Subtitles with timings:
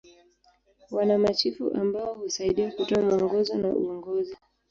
[0.91, 4.37] Wana machifu ambao husaidia kutoa mwongozo na uongozi.